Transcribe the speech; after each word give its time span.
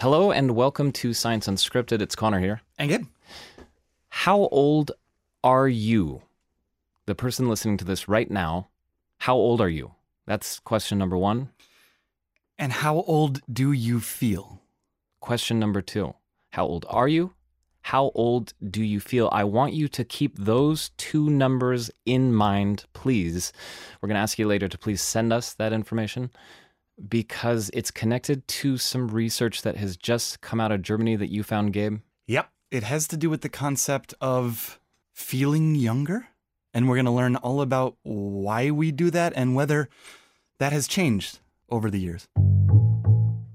Hello 0.00 0.30
and 0.32 0.52
welcome 0.52 0.92
to 0.92 1.12
Science 1.12 1.46
Unscripted. 1.46 2.00
It's 2.00 2.16
Connor 2.16 2.40
here. 2.40 2.62
And 2.78 2.88
good. 2.88 3.06
How 4.08 4.48
old 4.50 4.92
are 5.44 5.68
you? 5.68 6.22
The 7.04 7.14
person 7.14 7.50
listening 7.50 7.76
to 7.76 7.84
this 7.84 8.08
right 8.08 8.30
now, 8.30 8.68
how 9.18 9.34
old 9.34 9.60
are 9.60 9.68
you? 9.68 9.92
That's 10.26 10.58
question 10.58 10.96
number 10.96 11.18
one. 11.18 11.50
And 12.58 12.72
how 12.72 13.02
old 13.02 13.42
do 13.52 13.72
you 13.72 14.00
feel? 14.00 14.62
Question 15.20 15.58
number 15.58 15.82
two 15.82 16.14
How 16.52 16.64
old 16.64 16.86
are 16.88 17.06
you? 17.06 17.34
How 17.82 18.10
old 18.14 18.54
do 18.70 18.82
you 18.82 19.00
feel? 19.00 19.28
I 19.30 19.44
want 19.44 19.74
you 19.74 19.86
to 19.88 20.02
keep 20.02 20.38
those 20.38 20.92
two 20.96 21.28
numbers 21.28 21.90
in 22.06 22.32
mind, 22.32 22.86
please. 22.94 23.52
We're 24.00 24.06
going 24.06 24.16
to 24.16 24.22
ask 24.22 24.38
you 24.38 24.46
later 24.46 24.66
to 24.66 24.78
please 24.78 25.02
send 25.02 25.30
us 25.30 25.52
that 25.52 25.74
information 25.74 26.30
because 27.08 27.70
it's 27.72 27.90
connected 27.90 28.46
to 28.48 28.76
some 28.78 29.08
research 29.08 29.62
that 29.62 29.76
has 29.76 29.96
just 29.96 30.40
come 30.40 30.60
out 30.60 30.72
of 30.72 30.82
Germany 30.82 31.16
that 31.16 31.30
you 31.30 31.42
found, 31.42 31.72
Gabe. 31.72 32.00
Yep. 32.26 32.50
It 32.70 32.82
has 32.84 33.08
to 33.08 33.16
do 33.16 33.30
with 33.30 33.40
the 33.40 33.48
concept 33.48 34.14
of 34.20 34.78
feeling 35.12 35.74
younger. 35.74 36.28
And 36.72 36.88
we're 36.88 36.96
going 36.96 37.06
to 37.06 37.10
learn 37.10 37.36
all 37.36 37.60
about 37.60 37.96
why 38.02 38.70
we 38.70 38.92
do 38.92 39.10
that 39.10 39.32
and 39.34 39.54
whether 39.56 39.88
that 40.58 40.72
has 40.72 40.86
changed 40.86 41.40
over 41.68 41.90
the 41.90 41.98
years. 41.98 42.28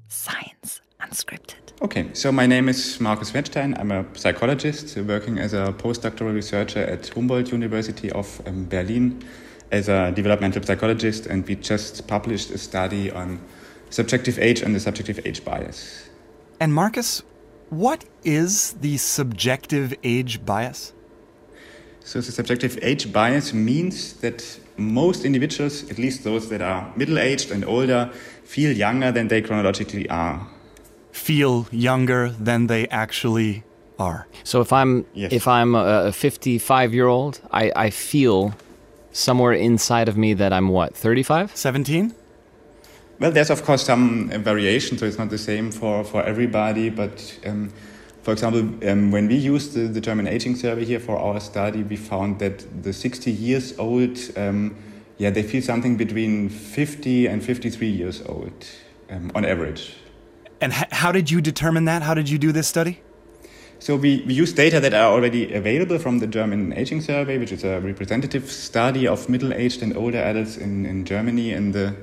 Science 0.07 0.82
Unscripted. 1.05 1.82
Okay, 1.82 2.09
so 2.13 2.32
my 2.32 2.48
name 2.48 2.68
is 2.68 2.99
Markus 2.99 3.32
Wettstein. 3.32 3.77
I'm 3.80 3.91
a 3.91 4.05
psychologist 4.13 4.98
working 4.98 5.38
as 5.38 5.54
a 5.54 5.73
postdoctoral 5.77 6.34
researcher 6.34 6.80
at 6.80 7.07
Humboldt 7.09 7.52
University 7.52 8.12
of 8.12 8.41
um, 8.48 8.66
Berlin 8.66 9.23
as 9.72 9.90
a 9.90 10.12
developmental 10.12 10.62
psychologist, 10.64 11.26
and 11.26 11.48
we 11.48 11.55
just 11.55 12.08
published 12.08 12.52
a 12.52 12.58
study 12.58 13.12
on 13.12 13.40
subjective 13.90 14.40
age 14.40 14.62
and 14.62 14.76
the 14.76 14.80
subjective 14.80 15.20
age 15.26 15.44
bias. 15.44 16.10
And 16.60 16.74
Markus, 16.74 17.24
what 17.70 18.05
is 18.24 18.74
the 18.74 18.98
subjective 18.98 19.94
age 20.04 20.46
bias? 20.46 20.94
So, 22.02 22.22
the 22.22 22.32
subjective 22.32 22.77
age 22.84 23.12
bias 23.12 23.54
means 23.54 24.13
that 24.22 24.60
most 24.77 25.26
individuals, 25.26 25.90
at 25.90 25.98
least 25.98 26.24
those 26.24 26.50
that 26.50 26.62
are 26.62 26.94
middle 26.96 27.18
aged 27.18 27.52
and 27.52 27.66
older, 27.66 28.12
feel 28.44 28.72
younger 28.72 29.12
than 29.12 29.27
they 29.27 29.41
chronologically 29.41 30.07
are. 30.10 30.48
Feel 31.12 31.68
younger 31.72 32.29
than 32.29 32.68
they 32.68 32.88
actually 32.90 33.63
are. 33.98 34.27
So 34.44 34.62
if 34.62 34.72
I'm 34.72 35.05
Yes. 35.13 35.32
if 35.32 35.48
I'm 35.48 35.74
a 35.76 36.12
55 36.12 36.94
year 36.94 37.07
old, 37.07 37.40
I, 37.52 37.72
I 37.76 37.90
feel 37.90 38.54
somewhere 39.16 39.54
inside 39.54 40.10
of 40.10 40.18
me 40.18 40.34
that 40.34 40.52
I'm 40.52 40.70
what 40.70 40.96
35. 40.96 41.55
17? 41.55 42.13
Well, 43.20 43.32
there's 43.32 43.49
of 43.49 43.63
course 43.63 43.84
some 43.84 44.30
uh, 44.32 44.38
variation, 44.38 44.98
so 44.98 45.05
it's 45.05 45.18
not 45.18 45.30
the 45.30 45.38
same 45.38 45.72
for, 45.72 46.04
for 46.04 46.22
everybody. 46.24 46.90
But 46.90 47.40
um, 47.46 47.72
for 48.24 48.34
example, 48.34 48.60
um, 48.90 49.12
when 49.12 49.27
we 49.27 49.35
used 49.35 49.74
the, 49.74 49.88
the 49.88 50.02
German 50.02 50.27
aging 50.27 50.55
survey 50.57 50.84
here 50.84 50.99
for 50.99 51.18
our 51.18 51.40
study, 51.40 51.82
we 51.84 51.96
found 51.96 52.40
that 52.40 52.84
the 52.84 52.91
60 52.91 53.32
years 53.32 53.77
old, 53.80 54.20
um, 54.35 54.76
yeah, 55.18 55.29
they 55.29 55.44
feel 55.44 55.62
something 55.62 55.96
between 55.96 56.50
50 56.50 57.27
and 57.27 57.41
53 57.44 57.88
years 57.88 58.22
old 58.24 58.66
um, 59.10 59.32
on 59.34 59.46
average. 59.46 59.96
And 60.60 60.74
h- 60.74 60.91
how 60.91 61.13
did 61.13 61.32
you 61.32 61.40
determine 61.40 61.85
that? 61.85 62.02
How 62.02 62.13
did 62.13 62.29
you 62.29 62.38
do 62.38 62.52
this 62.52 62.68
study? 62.68 63.02
So 63.79 63.95
we, 63.95 64.23
we 64.25 64.34
use 64.34 64.53
data 64.53 64.79
that 64.79 64.94
are 64.94 65.12
already 65.12 65.53
available 65.53 66.00
from 66.00 66.19
the 66.19 66.28
German 66.28 66.73
Aging 66.73 67.01
Survey, 67.01 67.38
which 67.38 67.51
is 67.51 67.63
a 67.63 67.79
representative 67.81 68.51
study 68.51 69.07
of 69.07 69.29
middle-aged 69.29 69.84
and 69.84 69.95
older 69.95 70.17
adults 70.17 70.57
in, 70.57 70.85
in 70.85 71.06
Germany. 71.06 71.51
And 71.51 71.73
the 71.73 71.95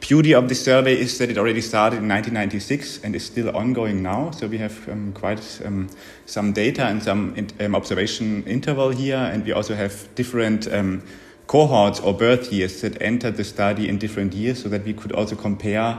beauty 0.00 0.34
of 0.34 0.48
this 0.48 0.64
survey 0.64 0.98
is 0.98 1.16
that 1.18 1.30
it 1.30 1.38
already 1.38 1.60
started 1.60 1.98
in 1.98 2.08
1996 2.08 3.04
and 3.04 3.14
is 3.14 3.24
still 3.24 3.54
ongoing 3.56 4.02
now. 4.02 4.30
So 4.32 4.48
we 4.48 4.58
have 4.58 4.88
um, 4.88 5.12
quite 5.12 5.60
um, 5.64 5.88
some 6.26 6.52
data 6.52 6.84
and 6.84 7.02
some 7.02 7.34
in, 7.36 7.48
um, 7.60 7.74
observation 7.74 8.42
interval 8.44 8.90
here. 8.90 9.16
And 9.16 9.44
we 9.44 9.52
also 9.52 9.74
have 9.74 10.12
different 10.14 10.72
um, 10.72 11.02
cohorts 11.46 12.00
or 12.00 12.14
birth 12.14 12.52
years 12.52 12.80
that 12.80 13.00
entered 13.00 13.36
the 13.36 13.44
study 13.44 13.88
in 13.88 13.98
different 13.98 14.34
years 14.34 14.62
so 14.62 14.68
that 14.68 14.84
we 14.84 14.92
could 14.92 15.12
also 15.12 15.36
compare 15.36 15.98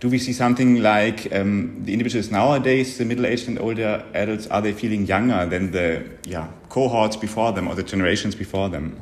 do 0.00 0.08
we 0.08 0.18
see 0.18 0.32
something 0.32 0.80
like 0.80 1.32
um, 1.32 1.82
the 1.84 1.92
individuals 1.92 2.30
nowadays, 2.30 2.98
the 2.98 3.04
middle-aged 3.04 3.48
and 3.48 3.58
older 3.60 4.04
adults, 4.14 4.46
are 4.46 4.62
they 4.62 4.72
feeling 4.72 5.06
younger 5.06 5.44
than 5.46 5.72
the 5.72 6.08
yeah, 6.24 6.48
cohorts 6.68 7.16
before 7.16 7.52
them 7.52 7.66
or 7.66 7.74
the 7.74 7.82
generations 7.82 8.34
before 8.34 8.68
them? 8.68 8.96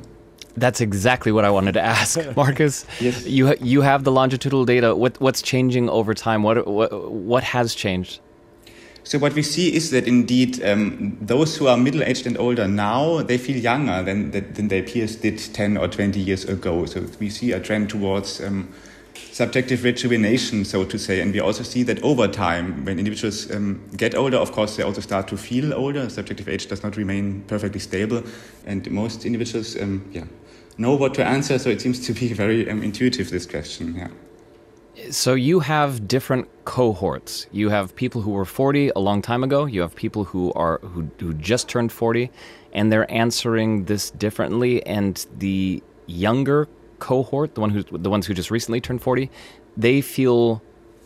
That's 0.56 0.80
exactly 0.80 1.32
what 1.32 1.44
I 1.44 1.50
wanted 1.50 1.72
to 1.72 1.82
ask, 1.82 2.18
Markus. 2.36 2.86
Yes. 2.98 3.26
You 3.26 3.48
ha- 3.48 3.60
you 3.60 3.82
have 3.82 4.04
the 4.04 4.12
longitudinal 4.12 4.64
data. 4.64 4.94
What 4.94 5.20
what's 5.20 5.42
changing 5.42 5.90
over 5.90 6.14
time? 6.14 6.42
What 6.42 6.66
what 6.66 7.12
what 7.12 7.44
has 7.44 7.74
changed? 7.74 8.20
So 9.04 9.18
what 9.18 9.34
we 9.34 9.42
see 9.42 9.72
is 9.72 9.90
that 9.90 10.08
indeed 10.08 10.64
um, 10.64 11.16
those 11.20 11.56
who 11.56 11.68
are 11.68 11.76
middle-aged 11.76 12.26
and 12.26 12.36
older 12.38 12.66
now, 12.66 13.22
they 13.22 13.38
feel 13.38 13.56
younger 13.56 14.02
than, 14.02 14.32
than 14.32 14.66
their 14.66 14.82
peers 14.82 15.14
did 15.14 15.38
10 15.38 15.76
or 15.76 15.86
20 15.86 16.18
years 16.18 16.44
ago. 16.44 16.86
So 16.86 17.06
we 17.20 17.30
see 17.30 17.52
a 17.52 17.60
trend 17.60 17.88
towards 17.88 18.40
um, 18.40 18.68
subjective 19.32 19.84
rejuvenation, 19.84 20.64
so 20.64 20.84
to 20.84 20.98
say. 20.98 21.20
And 21.20 21.32
we 21.32 21.40
also 21.40 21.62
see 21.62 21.82
that 21.84 22.02
over 22.02 22.28
time, 22.28 22.84
when 22.84 22.98
individuals 22.98 23.50
um, 23.50 23.80
get 23.96 24.14
older, 24.14 24.36
of 24.36 24.52
course, 24.52 24.76
they 24.76 24.82
also 24.82 25.00
start 25.00 25.28
to 25.28 25.36
feel 25.36 25.74
older. 25.74 26.08
Subjective 26.08 26.48
age 26.48 26.66
does 26.66 26.82
not 26.82 26.96
remain 26.96 27.42
perfectly 27.48 27.80
stable. 27.80 28.22
And 28.66 28.90
most 28.90 29.24
individuals 29.24 29.80
um, 29.80 30.08
yeah, 30.12 30.24
know 30.78 30.94
what 30.94 31.14
to 31.14 31.24
answer, 31.24 31.58
so 31.58 31.70
it 31.70 31.80
seems 31.80 32.06
to 32.06 32.12
be 32.12 32.32
very 32.44 32.68
um, 32.70 32.82
intuitive, 32.82 33.30
this 33.30 33.46
question. 33.46 33.94
Yeah. 33.94 34.08
So 35.10 35.34
you 35.34 35.60
have 35.60 36.08
different 36.08 36.48
cohorts. 36.64 37.46
You 37.52 37.68
have 37.68 37.94
people 37.94 38.22
who 38.22 38.30
were 38.30 38.46
40 38.46 38.92
a 38.96 38.98
long 38.98 39.20
time 39.20 39.44
ago. 39.44 39.66
You 39.66 39.82
have 39.82 39.94
people 39.94 40.24
who 40.24 40.52
are 40.54 40.78
who, 40.78 41.10
who 41.20 41.34
just 41.34 41.68
turned 41.68 41.92
40 41.92 42.30
and 42.72 42.90
they're 42.90 43.10
answering 43.10 43.84
this 43.84 44.10
differently 44.10 44.84
and 44.86 45.26
the 45.38 45.82
younger 46.06 46.68
cohort, 46.98 47.54
the 47.54 47.60
one 47.60 47.70
who 47.70 47.82
the 47.82 48.10
ones 48.10 48.26
who 48.26 48.34
just 48.34 48.50
recently 48.50 48.80
turned 48.80 49.02
40, 49.02 49.30
they 49.76 50.00
feel 50.00 50.62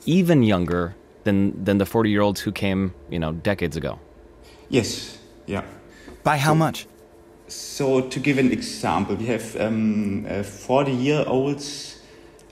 even 0.06 0.42
younger 0.42 0.94
than 1.24 1.64
than 1.64 1.78
the 1.78 1.84
40-year-olds 1.84 2.40
who 2.40 2.52
came, 2.52 2.94
you 3.10 3.18
know, 3.18 3.32
decades 3.32 3.76
ago. 3.76 3.98
Yes, 4.68 5.18
yeah. 5.46 5.64
By 6.22 6.38
how 6.38 6.54
much? 6.54 6.86
So 7.48 8.02
to 8.02 8.20
give 8.20 8.38
an 8.38 8.52
example, 8.52 9.16
we 9.16 9.26
have 9.26 9.56
um, 9.60 10.24
40-year-olds 10.24 12.00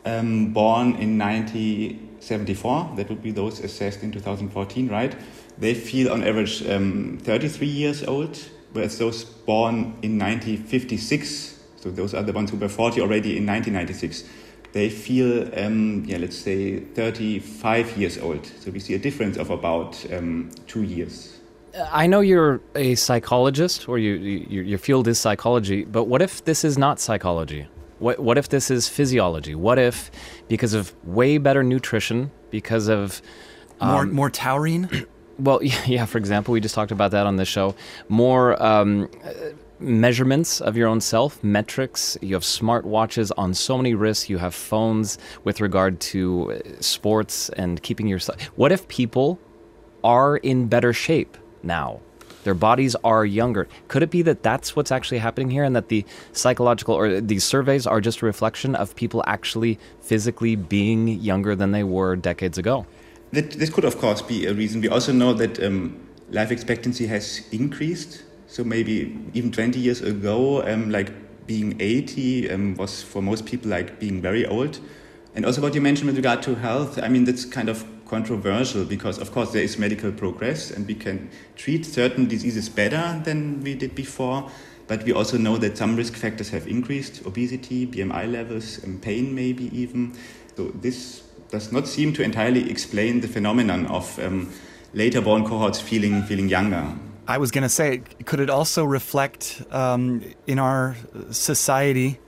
um, 0.04 0.52
born 0.52 0.96
in 0.96 1.18
1974. 1.18 2.94
That 2.96 3.08
would 3.08 3.22
be 3.22 3.30
those 3.30 3.60
assessed 3.60 4.02
in 4.02 4.10
2014, 4.10 4.88
right? 4.88 5.14
They 5.58 5.74
feel 5.74 6.12
on 6.12 6.24
average 6.24 6.66
um, 6.68 7.18
33 7.22 7.66
years 7.66 8.02
old, 8.02 8.38
whereas 8.72 8.98
those 8.98 9.24
born 9.24 9.94
in 10.02 10.18
1956, 10.18 11.57
so 11.80 11.90
those 11.90 12.14
are 12.14 12.22
the 12.22 12.32
ones 12.32 12.50
who 12.50 12.56
were 12.56 12.68
40 12.68 13.00
already 13.00 13.36
in 13.36 13.46
1996, 13.46 14.24
they 14.72 14.90
feel, 14.90 15.48
um, 15.58 16.04
yeah, 16.06 16.18
let's 16.18 16.36
say 16.36 16.80
35 16.80 17.96
years 17.96 18.18
old. 18.18 18.44
So 18.60 18.70
we 18.70 18.80
see 18.80 18.94
a 18.94 18.98
difference 18.98 19.36
of 19.36 19.50
about 19.50 20.04
um, 20.12 20.50
two 20.66 20.82
years. 20.82 21.38
I 21.90 22.06
know 22.06 22.20
you're 22.20 22.60
a 22.74 22.94
psychologist, 22.96 23.88
or 23.88 23.98
you, 23.98 24.14
you, 24.14 24.62
your 24.62 24.78
field 24.78 25.06
is 25.06 25.18
psychology, 25.18 25.84
but 25.84 26.04
what 26.04 26.20
if 26.20 26.44
this 26.44 26.64
is 26.64 26.76
not 26.76 26.98
psychology? 26.98 27.68
What, 27.98 28.18
what 28.18 28.38
if 28.38 28.48
this 28.48 28.70
is 28.70 28.88
physiology? 28.88 29.54
What 29.54 29.78
if, 29.78 30.10
because 30.48 30.74
of 30.74 30.92
way 31.04 31.38
better 31.38 31.62
nutrition, 31.62 32.30
because 32.50 32.88
of, 32.88 33.22
More, 33.80 34.06
more 34.06 34.30
taurine? 34.30 35.06
well, 35.38 35.62
yeah, 35.86 36.04
for 36.04 36.18
example, 36.18 36.52
we 36.52 36.60
just 36.60 36.74
talked 36.74 36.90
about 36.90 37.12
that 37.12 37.26
on 37.26 37.36
this 37.36 37.48
show, 37.48 37.74
more 38.08 38.60
um, 38.62 39.08
uh, 39.24 39.32
measurements 39.80 40.60
of 40.60 40.76
your 40.76 40.88
own 40.88 41.00
self, 41.00 41.42
metrics, 41.42 42.18
you 42.20 42.34
have 42.34 42.44
smart 42.44 42.84
watches 42.84 43.30
on 43.32 43.54
so 43.54 43.76
many 43.76 43.94
risks, 43.94 44.28
you 44.28 44.38
have 44.38 44.54
phones 44.54 45.18
with 45.44 45.60
regard 45.60 46.00
to 46.00 46.52
uh, 46.52 46.80
sports 46.80 47.48
and 47.50 47.82
keeping 47.82 48.06
yourself. 48.06 48.40
What 48.56 48.72
if 48.72 48.86
people 48.88 49.38
are 50.04 50.36
in 50.36 50.66
better 50.68 50.92
shape 50.92 51.36
now? 51.62 52.00
Their 52.44 52.54
bodies 52.54 52.96
are 53.04 53.26
younger. 53.26 53.68
Could 53.88 54.02
it 54.02 54.10
be 54.10 54.22
that 54.22 54.42
that's 54.42 54.74
what's 54.74 54.90
actually 54.90 55.18
happening 55.18 55.50
here 55.50 55.64
and 55.64 55.76
that 55.76 55.88
the 55.88 56.04
psychological 56.32 56.94
or 56.94 57.20
these 57.20 57.44
surveys 57.44 57.86
are 57.86 58.00
just 58.00 58.22
a 58.22 58.26
reflection 58.26 58.74
of 58.74 58.94
people 58.96 59.22
actually 59.26 59.78
physically 60.00 60.56
being 60.56 61.08
younger 61.08 61.54
than 61.54 61.72
they 61.72 61.84
were 61.84 62.16
decades 62.16 62.56
ago? 62.56 62.86
That, 63.32 63.50
this 63.50 63.68
could, 63.68 63.84
of 63.84 63.98
course, 63.98 64.22
be 64.22 64.46
a 64.46 64.54
reason. 64.54 64.80
We 64.80 64.88
also 64.88 65.12
know 65.12 65.34
that 65.34 65.62
um, 65.62 66.00
life 66.30 66.50
expectancy 66.50 67.06
has 67.08 67.46
increased. 67.52 68.22
So 68.48 68.64
maybe 68.64 69.16
even 69.34 69.52
20 69.52 69.78
years 69.78 70.00
ago, 70.00 70.66
um, 70.66 70.90
like 70.90 71.12
being 71.46 71.76
80 71.80 72.50
um, 72.50 72.74
was 72.76 73.02
for 73.02 73.22
most 73.22 73.44
people 73.46 73.70
like 73.70 74.00
being 74.00 74.20
very 74.22 74.46
old. 74.46 74.80
And 75.34 75.44
also 75.44 75.60
what 75.60 75.74
you 75.74 75.82
mentioned 75.82 76.06
with 76.06 76.16
regard 76.16 76.42
to 76.42 76.54
health, 76.54 76.98
I 77.00 77.08
mean, 77.08 77.24
that's 77.24 77.44
kind 77.44 77.68
of 77.68 77.84
controversial 78.06 78.86
because, 78.86 79.18
of 79.18 79.32
course, 79.32 79.52
there 79.52 79.62
is 79.62 79.78
medical 79.78 80.10
progress 80.10 80.70
and 80.70 80.86
we 80.86 80.94
can 80.94 81.30
treat 81.56 81.84
certain 81.84 82.26
diseases 82.26 82.70
better 82.70 83.20
than 83.22 83.62
we 83.62 83.74
did 83.74 83.94
before. 83.94 84.50
But 84.86 85.02
we 85.04 85.12
also 85.12 85.36
know 85.36 85.58
that 85.58 85.76
some 85.76 85.96
risk 85.96 86.14
factors 86.14 86.48
have 86.48 86.66
increased 86.66 87.26
obesity, 87.26 87.86
BMI 87.86 88.32
levels, 88.32 88.82
and 88.82 89.00
pain, 89.02 89.34
maybe 89.34 89.64
even. 89.78 90.16
So 90.56 90.68
this 90.68 91.22
does 91.50 91.70
not 91.70 91.86
seem 91.86 92.14
to 92.14 92.22
entirely 92.22 92.70
explain 92.70 93.20
the 93.20 93.28
phenomenon 93.28 93.86
of 93.86 94.18
um, 94.18 94.50
later 94.94 95.20
born 95.20 95.44
cohorts 95.44 95.80
feeling 95.80 96.22
feeling 96.22 96.48
younger. 96.48 96.94
I 97.28 97.36
was 97.36 97.50
going 97.50 97.62
to 97.62 97.68
say, 97.68 97.98
could 98.24 98.40
it 98.40 98.48
also 98.48 98.84
reflect 98.84 99.62
um, 99.70 100.24
in 100.46 100.58
our 100.58 100.96
society 101.30 102.18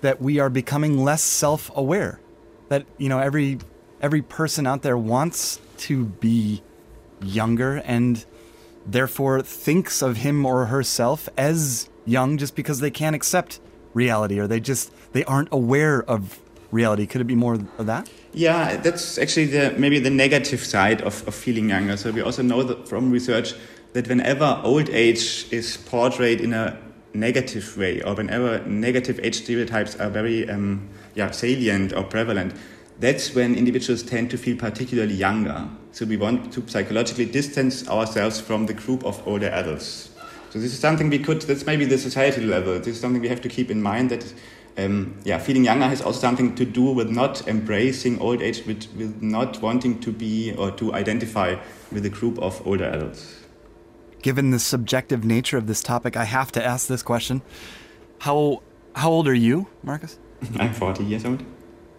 that 0.00 0.20
we 0.20 0.40
are 0.40 0.50
becoming 0.50 1.04
less 1.04 1.22
self-aware? 1.22 2.20
That 2.68 2.84
you 2.98 3.08
know 3.08 3.20
every 3.20 3.58
every 4.00 4.22
person 4.22 4.66
out 4.66 4.82
there 4.82 4.98
wants 4.98 5.60
to 5.78 6.04
be 6.04 6.62
younger 7.22 7.76
and 7.84 8.24
therefore 8.84 9.42
thinks 9.42 10.02
of 10.02 10.18
him 10.18 10.44
or 10.44 10.66
herself 10.66 11.28
as 11.36 11.88
young 12.04 12.36
just 12.36 12.56
because 12.56 12.80
they 12.80 12.90
can't 12.90 13.14
accept 13.14 13.60
reality 13.92 14.40
or 14.40 14.46
they 14.46 14.58
just 14.58 14.92
they 15.12 15.24
aren't 15.24 15.48
aware 15.52 16.02
of 16.02 16.40
reality. 16.70 17.06
Could 17.06 17.20
it 17.20 17.26
be 17.26 17.34
more 17.34 17.54
of 17.54 17.86
that? 17.86 18.10
Yeah 18.32 18.76
that's 18.76 19.18
actually 19.18 19.46
the 19.46 19.74
maybe 19.76 19.98
the 19.98 20.10
negative 20.10 20.64
side 20.64 21.02
of, 21.02 21.26
of 21.26 21.34
feeling 21.34 21.68
younger. 21.70 21.96
So 21.96 22.10
we 22.10 22.20
also 22.20 22.42
know 22.42 22.62
that 22.62 22.88
from 22.88 23.10
research 23.10 23.54
that 23.92 24.08
whenever 24.08 24.60
old 24.64 24.88
age 24.90 25.46
is 25.50 25.76
portrayed 25.76 26.40
in 26.40 26.52
a 26.52 26.78
negative 27.12 27.76
way 27.76 28.00
or 28.02 28.14
whenever 28.14 28.60
negative 28.66 29.18
age 29.22 29.36
stereotypes 29.42 29.96
are 29.96 30.10
very 30.10 30.48
um, 30.48 30.88
yeah, 31.14 31.30
salient 31.30 31.92
or 31.92 32.04
prevalent 32.04 32.54
that's 33.00 33.34
when 33.34 33.54
individuals 33.54 34.02
tend 34.02 34.30
to 34.30 34.36
feel 34.36 34.56
particularly 34.56 35.14
younger 35.14 35.68
so 35.90 36.04
we 36.04 36.16
want 36.16 36.52
to 36.52 36.66
psychologically 36.68 37.24
distance 37.24 37.88
ourselves 37.88 38.40
from 38.40 38.66
the 38.66 38.74
group 38.74 39.04
of 39.04 39.26
older 39.26 39.48
adults 39.48 40.10
so 40.50 40.58
this 40.58 40.72
is 40.72 40.80
something 40.80 41.10
we 41.10 41.20
could, 41.20 41.42
that's 41.42 41.64
maybe 41.64 41.84
the 41.84 41.96
societal 41.96 42.42
level. 42.42 42.76
This 42.78 42.88
is 42.88 43.00
something 43.00 43.22
we 43.22 43.28
have 43.28 43.40
to 43.42 43.48
keep 43.48 43.70
in 43.70 43.80
mind 43.80 44.10
that, 44.10 44.34
um, 44.78 45.14
yeah, 45.22 45.38
feeling 45.38 45.64
younger 45.64 45.86
has 45.86 46.02
also 46.02 46.18
something 46.18 46.56
to 46.56 46.64
do 46.64 46.86
with 46.86 47.08
not 47.08 47.46
embracing 47.46 48.20
old 48.20 48.42
age, 48.42 48.66
with, 48.66 48.88
with 48.96 49.22
not 49.22 49.62
wanting 49.62 50.00
to 50.00 50.10
be 50.10 50.52
or 50.56 50.72
to 50.72 50.92
identify 50.92 51.54
with 51.92 52.04
a 52.04 52.08
group 52.08 52.36
of 52.40 52.66
older 52.66 52.86
adults. 52.86 53.36
Given 54.22 54.50
the 54.50 54.58
subjective 54.58 55.24
nature 55.24 55.56
of 55.56 55.66
this 55.66 55.82
topic, 55.82 56.16
I 56.16 56.24
have 56.24 56.52
to 56.52 56.64
ask 56.64 56.86
this 56.86 57.02
question. 57.02 57.42
How, 58.20 58.62
how 58.94 59.10
old 59.10 59.26
are 59.28 59.34
you, 59.34 59.66
Markus? 59.82 60.18
I'm 60.58 60.74
40 60.74 61.04
years 61.04 61.24
old. 61.24 61.42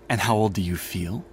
And 0.10 0.22
how 0.22 0.36
old 0.36 0.54
do 0.54 0.62
you 0.62 0.76
feel? 0.76 1.26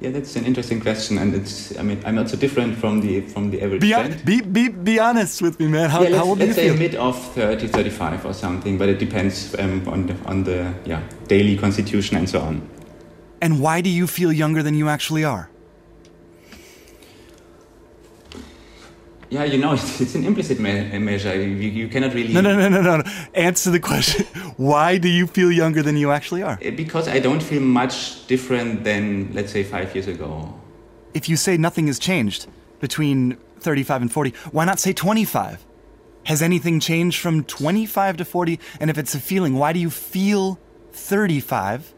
Yeah, 0.00 0.10
that's 0.10 0.36
an 0.36 0.44
interesting 0.44 0.82
question, 0.82 1.16
and 1.16 1.34
it's. 1.34 1.74
I 1.78 1.82
mean, 1.82 2.02
I'm 2.04 2.14
not 2.14 2.28
so 2.28 2.36
different 2.36 2.76
from 2.76 3.00
the 3.00 3.22
from 3.22 3.50
the 3.50 3.62
average. 3.62 3.80
Be, 3.80 4.42
be, 4.42 4.42
be, 4.42 4.68
be 4.68 4.98
honest 4.98 5.40
with 5.40 5.58
me, 5.58 5.68
man. 5.68 5.88
How, 5.88 6.02
yeah, 6.02 6.18
how 6.18 6.26
old 6.26 6.38
do 6.38 6.44
you 6.44 6.52
feel? 6.52 6.64
Let's 6.66 6.78
say 6.78 6.88
mid 6.88 6.94
of 6.96 7.16
30, 7.32 7.66
35 7.68 8.26
or 8.26 8.34
something, 8.34 8.76
but 8.76 8.90
it 8.90 8.98
depends 8.98 9.54
um, 9.58 9.88
on 9.88 10.06
the 10.06 10.14
on 10.26 10.44
the 10.44 10.74
yeah 10.84 11.00
daily 11.28 11.56
constitution 11.56 12.18
and 12.18 12.28
so 12.28 12.40
on. 12.40 12.68
And 13.40 13.58
why 13.60 13.80
do 13.80 13.88
you 13.88 14.06
feel 14.06 14.32
younger 14.32 14.62
than 14.62 14.74
you 14.74 14.90
actually 14.90 15.24
are? 15.24 15.48
Yeah, 19.28 19.44
you 19.44 19.58
know, 19.58 19.72
it's, 19.72 20.00
it's 20.04 20.14
an 20.14 20.24
implicit 20.24 20.60
me 20.60 20.98
measure. 20.98 21.34
You, 21.34 21.48
you, 21.48 21.88
cannot 21.88 22.14
really. 22.14 22.32
No, 22.32 22.40
no, 22.40 22.56
no, 22.56 22.68
no, 22.68 22.96
no. 22.98 23.02
Answer 23.34 23.70
the 23.70 23.80
question. 23.80 24.24
Why 24.56 24.98
do 24.98 25.08
you 25.08 25.26
feel 25.26 25.50
younger 25.50 25.82
than 25.82 25.96
you 25.96 26.10
actually 26.10 26.42
are? 26.42 26.58
Eh, 26.62 26.70
because 26.70 27.08
I 27.08 27.18
don't 27.18 27.42
feel 27.42 27.62
much 27.62 28.26
different 28.26 28.84
than, 28.84 29.32
let's 29.32 29.52
say, 29.52 29.64
five 29.64 29.94
years 29.94 30.06
ago. 30.06 30.54
If 31.14 31.28
you 31.28 31.36
say 31.36 31.56
nothing 31.56 31.86
has 31.88 31.98
changed 31.98 32.46
between 32.80 33.36
35 33.60 34.02
and 34.02 34.12
40, 34.12 34.32
why 34.52 34.64
not 34.64 34.78
say 34.78 34.92
25? 34.92 35.64
Has 36.24 36.42
anything 36.42 36.80
changed 36.80 37.20
from 37.20 37.44
25 37.44 38.18
to 38.18 38.24
40? 38.24 38.60
And 38.80 38.90
if 38.90 38.98
it's 38.98 39.14
a 39.14 39.20
feeling, 39.20 39.54
why 39.54 39.72
do 39.72 39.78
you 39.78 39.90
feel 39.90 40.58
35 40.92 41.94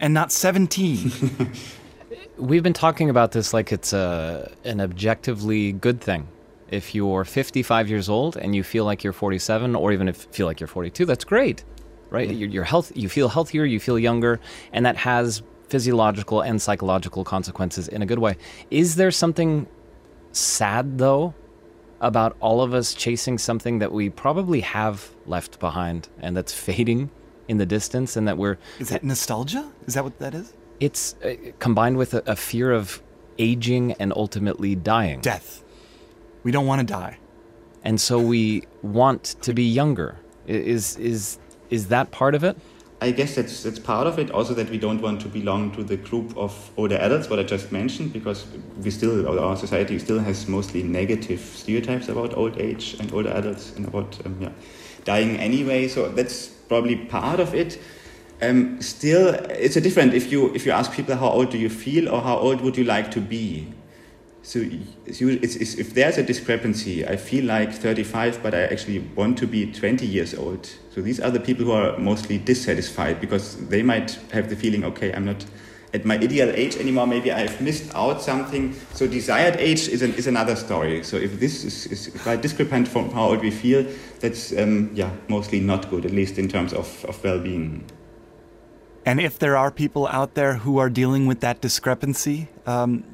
and 0.00 0.12
not 0.12 0.32
17? 0.32 1.12
We've 2.36 2.62
been 2.62 2.72
talking 2.72 3.10
about 3.10 3.32
this 3.32 3.52
like 3.52 3.72
it's 3.72 3.92
a, 3.92 4.52
an 4.64 4.80
objectively 4.80 5.72
good 5.72 6.00
thing 6.00 6.28
if 6.70 6.94
you're 6.94 7.24
55 7.24 7.88
years 7.88 8.08
old 8.08 8.36
and 8.36 8.54
you 8.54 8.62
feel 8.62 8.84
like 8.84 9.02
you're 9.04 9.12
47, 9.12 9.74
or 9.74 9.92
even 9.92 10.08
if 10.08 10.24
you 10.24 10.32
feel 10.32 10.46
like 10.46 10.60
you're 10.60 10.66
42, 10.66 11.04
that's 11.04 11.24
great, 11.24 11.64
right? 12.10 12.30
You're, 12.30 12.48
you're 12.48 12.64
health, 12.64 12.92
you 12.94 13.08
feel 13.08 13.28
healthier, 13.28 13.64
you 13.64 13.80
feel 13.80 13.98
younger, 13.98 14.40
and 14.72 14.84
that 14.86 14.96
has 14.96 15.42
physiological 15.68 16.40
and 16.40 16.60
psychological 16.60 17.24
consequences 17.24 17.88
in 17.88 18.02
a 18.02 18.06
good 18.06 18.18
way. 18.18 18.36
Is 18.70 18.96
there 18.96 19.10
something 19.10 19.66
sad 20.32 20.98
though 20.98 21.34
about 22.00 22.36
all 22.40 22.62
of 22.62 22.74
us 22.74 22.94
chasing 22.94 23.38
something 23.38 23.80
that 23.80 23.92
we 23.92 24.08
probably 24.08 24.60
have 24.60 25.10
left 25.26 25.58
behind 25.58 26.08
and 26.20 26.36
that's 26.36 26.52
fading 26.52 27.10
in 27.48 27.56
the 27.56 27.66
distance, 27.66 28.14
and 28.16 28.28
that 28.28 28.36
we're 28.36 28.58
is 28.78 28.90
that 28.90 29.02
nostalgia? 29.02 29.70
Is 29.86 29.94
that 29.94 30.04
what 30.04 30.18
that 30.18 30.34
is? 30.34 30.52
It's 30.80 31.14
uh, 31.24 31.34
combined 31.58 31.96
with 31.96 32.12
a, 32.14 32.22
a 32.30 32.36
fear 32.36 32.72
of 32.72 33.02
aging 33.38 33.92
and 33.92 34.12
ultimately 34.14 34.74
dying. 34.74 35.20
Death 35.20 35.64
we 36.48 36.52
don't 36.52 36.66
want 36.66 36.80
to 36.80 36.90
die. 37.02 37.18
And 37.84 38.00
so 38.00 38.18
we 38.18 38.62
want 38.82 39.36
to 39.42 39.52
be 39.52 39.64
younger. 39.80 40.16
Is 40.46 40.96
is 40.96 41.38
is 41.68 41.88
that 41.88 42.10
part 42.10 42.34
of 42.34 42.42
it? 42.42 42.56
I 43.02 43.10
guess 43.18 43.34
that's 43.34 43.62
that's 43.64 43.78
part 43.78 44.06
of 44.06 44.18
it. 44.18 44.30
Also, 44.30 44.54
that 44.54 44.70
we 44.70 44.78
don't 44.78 45.02
want 45.02 45.20
to 45.24 45.28
belong 45.28 45.72
to 45.76 45.82
the 45.84 45.98
group 45.98 46.34
of 46.44 46.52
older 46.78 46.96
adults, 46.96 47.28
what 47.30 47.38
I 47.38 47.42
just 47.42 47.70
mentioned, 47.70 48.14
because 48.14 48.46
we 48.82 48.90
still, 48.90 49.38
our 49.38 49.56
society 49.56 49.98
still 49.98 50.20
has 50.20 50.48
mostly 50.48 50.82
negative 50.82 51.40
stereotypes 51.40 52.08
about 52.08 52.34
old 52.34 52.58
age 52.58 52.96
and 52.98 53.12
older 53.12 53.32
adults 53.40 53.76
and 53.76 53.86
about 53.86 54.10
um, 54.24 54.38
yeah, 54.40 54.52
dying 55.04 55.36
anyway. 55.36 55.86
So 55.86 56.08
that's 56.08 56.48
probably 56.70 56.96
part 56.96 57.40
of 57.40 57.54
it. 57.54 57.78
Um, 58.40 58.80
still, 58.80 59.34
it's 59.66 59.76
a 59.76 59.82
different 59.82 60.14
if 60.14 60.32
you 60.32 60.54
if 60.54 60.64
you 60.64 60.72
ask 60.72 60.92
people 60.92 61.14
how 61.14 61.28
old 61.28 61.50
do 61.50 61.58
you 61.58 61.68
feel 61.68 62.08
or 62.08 62.22
how 62.22 62.38
old 62.38 62.62
would 62.62 62.76
you 62.78 62.84
like 62.84 63.10
to 63.10 63.20
be 63.20 63.68
so 64.48 64.60
it's, 65.04 65.20
it's, 65.56 65.74
if 65.74 65.92
there's 65.92 66.16
a 66.16 66.22
discrepancy, 66.22 67.06
I 67.06 67.18
feel 67.18 67.44
like 67.44 67.70
35, 67.70 68.42
but 68.42 68.54
I 68.54 68.62
actually 68.62 69.00
want 69.14 69.36
to 69.40 69.46
be 69.46 69.70
20 69.70 70.06
years 70.06 70.34
old. 70.34 70.66
So 70.90 71.02
these 71.02 71.20
are 71.20 71.30
the 71.30 71.38
people 71.38 71.66
who 71.66 71.72
are 71.72 71.98
mostly 71.98 72.38
dissatisfied 72.38 73.20
because 73.20 73.58
they 73.68 73.82
might 73.82 74.18
have 74.32 74.48
the 74.48 74.56
feeling, 74.56 74.84
okay, 74.84 75.12
I'm 75.12 75.26
not 75.26 75.44
at 75.92 76.06
my 76.06 76.14
ideal 76.14 76.48
age 76.48 76.76
anymore. 76.78 77.06
Maybe 77.06 77.30
I've 77.30 77.60
missed 77.60 77.94
out 77.94 78.22
something. 78.22 78.74
So 78.94 79.06
desired 79.06 79.56
age 79.56 79.86
is, 79.86 80.00
an, 80.00 80.14
is 80.14 80.26
another 80.26 80.56
story. 80.56 81.04
So 81.04 81.18
if 81.18 81.38
this 81.38 81.64
is, 81.64 81.84
is 81.86 82.22
quite 82.22 82.40
discrepant 82.40 82.88
from 82.88 83.10
how 83.10 83.28
old 83.28 83.42
we 83.42 83.50
feel, 83.50 83.84
that's 84.20 84.56
um, 84.56 84.90
yeah 84.94 85.10
mostly 85.28 85.60
not 85.60 85.90
good, 85.90 86.06
at 86.06 86.12
least 86.12 86.38
in 86.38 86.48
terms 86.48 86.72
of, 86.72 87.04
of 87.04 87.22
well-being. 87.22 87.84
And 89.04 89.20
if 89.20 89.38
there 89.38 89.58
are 89.58 89.70
people 89.70 90.06
out 90.06 90.36
there 90.36 90.54
who 90.54 90.78
are 90.78 90.88
dealing 90.88 91.26
with 91.26 91.40
that 91.40 91.60
discrepancy, 91.60 92.48
um, 92.64 93.04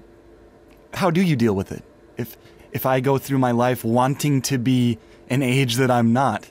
how 0.94 1.10
do 1.10 1.22
you 1.22 1.36
deal 1.36 1.54
with 1.54 1.72
it? 1.72 1.82
If 2.16 2.36
if 2.72 2.86
I 2.86 3.00
go 3.00 3.18
through 3.18 3.38
my 3.38 3.52
life 3.52 3.84
wanting 3.84 4.42
to 4.42 4.58
be 4.58 4.98
an 5.28 5.42
age 5.42 5.76
that 5.76 5.90
I'm 5.90 6.12
not, 6.12 6.50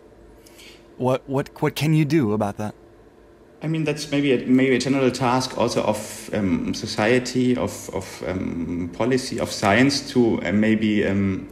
what 0.97 1.27
what 1.27 1.49
what 1.61 1.75
can 1.75 1.93
you 1.93 2.05
do 2.05 2.33
about 2.33 2.57
that? 2.57 2.75
I 3.61 3.67
mean, 3.67 3.85
that's 3.85 4.11
maybe 4.11 4.33
a, 4.33 4.45
maybe 4.45 4.75
a 4.75 4.79
general 4.79 5.09
task 5.09 5.57
also 5.57 5.83
of 5.83 6.29
um, 6.33 6.73
society, 6.73 7.55
of 7.55 7.89
of 7.93 8.23
um, 8.27 8.89
policy, 8.93 9.39
of 9.39 9.49
science 9.51 10.11
to 10.11 10.41
uh, 10.43 10.51
maybe 10.51 11.05
um, 11.05 11.47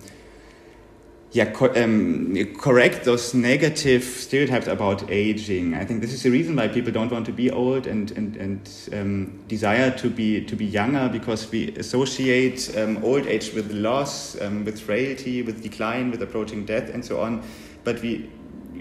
yeah, 1.33 1.45
co 1.45 1.67
um, 1.81 2.35
correct 2.57 3.05
those 3.05 3.33
negative 3.33 4.03
stereotypes 4.03 4.67
about 4.67 5.09
aging. 5.09 5.75
I 5.75 5.85
think 5.85 6.01
this 6.01 6.11
is 6.11 6.23
the 6.23 6.29
reason 6.29 6.57
why 6.57 6.67
people 6.67 6.91
don't 6.91 7.09
want 7.09 7.25
to 7.27 7.31
be 7.31 7.49
old 7.49 7.87
and 7.87 8.11
and 8.11 8.35
and 8.35 8.69
um, 8.91 9.43
desire 9.47 9.91
to 9.91 10.09
be 10.09 10.43
to 10.43 10.55
be 10.57 10.65
younger 10.65 11.07
because 11.07 11.49
we 11.49 11.73
associate 11.77 12.75
um, 12.77 13.01
old 13.01 13.27
age 13.27 13.53
with 13.53 13.71
loss, 13.71 14.39
um, 14.41 14.65
with 14.65 14.81
frailty, 14.81 15.41
with 15.41 15.63
decline, 15.63 16.11
with 16.11 16.21
approaching 16.21 16.65
death, 16.65 16.93
and 16.93 17.03
so 17.05 17.21
on. 17.21 17.43
But 17.85 18.01
we 18.01 18.29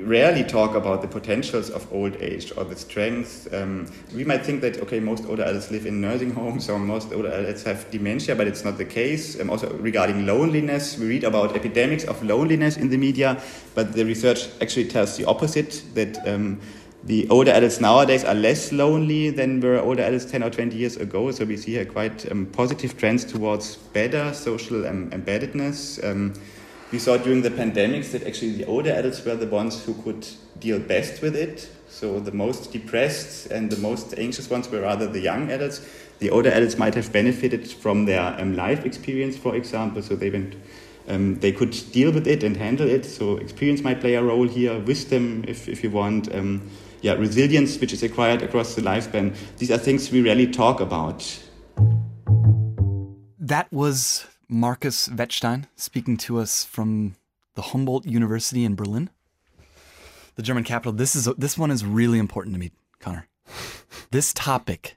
rarely 0.02 0.44
talk 0.44 0.74
about 0.74 1.02
the 1.02 1.08
potentials 1.08 1.70
of 1.70 1.90
old 1.92 2.16
age 2.16 2.52
or 2.56 2.64
the 2.64 2.76
strengths. 2.76 3.48
Um, 3.52 3.90
we 4.14 4.24
might 4.24 4.44
think 4.44 4.60
that, 4.62 4.78
okay, 4.78 5.00
most 5.00 5.24
older 5.26 5.42
adults 5.42 5.70
live 5.70 5.86
in 5.86 6.00
nursing 6.00 6.32
homes 6.32 6.68
or 6.68 6.78
most 6.78 7.12
older 7.12 7.30
adults 7.30 7.62
have 7.64 7.90
dementia, 7.90 8.34
but 8.34 8.46
it's 8.46 8.64
not 8.64 8.78
the 8.78 8.84
case. 8.84 9.40
Um, 9.40 9.50
also, 9.50 9.72
regarding 9.74 10.26
loneliness, 10.26 10.98
we 10.98 11.06
read 11.06 11.24
about 11.24 11.56
epidemics 11.56 12.04
of 12.04 12.22
loneliness 12.22 12.76
in 12.76 12.90
the 12.90 12.96
media, 12.96 13.42
but 13.74 13.92
the 13.92 14.04
research 14.04 14.48
actually 14.60 14.88
tells 14.88 15.16
the 15.16 15.24
opposite 15.26 15.82
that. 15.94 16.26
Um, 16.26 16.60
the 17.02 17.26
older 17.30 17.50
adults 17.50 17.80
nowadays 17.80 18.24
are 18.24 18.34
less 18.34 18.72
lonely 18.72 19.30
than 19.30 19.60
were 19.60 19.80
older 19.80 20.02
adults 20.02 20.26
10 20.26 20.42
or 20.42 20.50
20 20.50 20.76
years 20.76 20.98
ago. 20.98 21.30
So 21.30 21.46
we 21.46 21.56
see 21.56 21.78
a 21.78 21.86
quite 21.86 22.30
um, 22.30 22.44
positive 22.44 22.98
trends 22.98 23.24
towards 23.24 23.76
better 23.76 24.34
social 24.34 24.86
um, 24.86 25.08
embeddedness. 25.10 26.04
Um, 26.04 26.34
we 26.92 26.98
saw 26.98 27.16
during 27.16 27.42
the 27.42 27.50
pandemics 27.50 28.10
that 28.12 28.26
actually 28.26 28.52
the 28.52 28.66
older 28.66 28.90
adults 28.90 29.24
were 29.24 29.36
the 29.36 29.46
ones 29.46 29.84
who 29.84 29.94
could 30.02 30.26
deal 30.58 30.78
best 30.78 31.22
with 31.22 31.36
it. 31.36 31.70
So 31.88 32.18
the 32.18 32.32
most 32.32 32.72
depressed 32.72 33.46
and 33.50 33.70
the 33.70 33.80
most 33.80 34.14
anxious 34.18 34.50
ones 34.50 34.68
were 34.68 34.80
rather 34.80 35.06
the 35.06 35.20
young 35.20 35.50
adults. 35.50 35.86
The 36.18 36.30
older 36.30 36.50
adults 36.50 36.78
might 36.78 36.94
have 36.94 37.12
benefited 37.12 37.70
from 37.70 38.06
their 38.06 38.22
um, 38.40 38.56
life 38.56 38.84
experience, 38.84 39.36
for 39.36 39.54
example, 39.54 40.02
so 40.02 40.16
they 40.16 40.30
went. 40.30 40.56
Um, 41.08 41.40
they 41.40 41.50
could 41.50 41.70
deal 41.92 42.12
with 42.12 42.28
it 42.28 42.44
and 42.44 42.56
handle 42.56 42.88
it. 42.88 43.04
So 43.04 43.38
experience 43.38 43.82
might 43.82 44.00
play 44.00 44.14
a 44.14 44.22
role 44.22 44.46
here, 44.46 44.78
wisdom, 44.78 45.44
if, 45.48 45.68
if 45.68 45.82
you 45.82 45.90
want, 45.90 46.32
um, 46.32 46.70
yeah, 47.00 47.14
resilience, 47.14 47.80
which 47.80 47.92
is 47.92 48.02
acquired 48.02 48.42
across 48.42 48.74
the 48.74 48.82
lifespan. 48.82 49.34
These 49.58 49.70
are 49.70 49.78
things 49.78 50.12
we 50.12 50.22
rarely 50.22 50.46
talk 50.46 50.80
about. 50.80 51.26
That 53.38 53.72
was 53.72 54.26
Markus 54.50 55.08
Wettstein 55.08 55.66
speaking 55.76 56.16
to 56.18 56.38
us 56.38 56.64
from 56.64 57.14
the 57.54 57.62
Humboldt 57.62 58.04
University 58.04 58.64
in 58.64 58.74
Berlin, 58.74 59.08
the 60.34 60.42
German 60.42 60.64
capital. 60.64 60.92
This 60.92 61.14
is 61.14 61.26
this 61.38 61.56
one 61.56 61.70
is 61.70 61.84
really 61.84 62.18
important 62.18 62.54
to 62.54 62.58
me, 62.58 62.72
Connor. 62.98 63.28
this 64.10 64.34
topic, 64.34 64.96